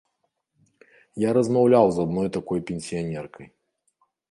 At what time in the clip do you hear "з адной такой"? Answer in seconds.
1.99-2.59